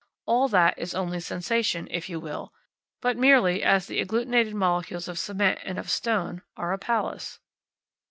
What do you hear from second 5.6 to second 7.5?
and of stone are a palace.